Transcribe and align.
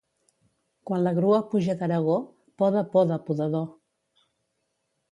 Quan 0.89 1.03
la 1.07 1.13
grua 1.17 1.41
puja 1.51 1.75
d'Aragó, 1.83 2.17
poda, 2.63 2.85
poda, 2.97 3.21
podador. 3.31 3.71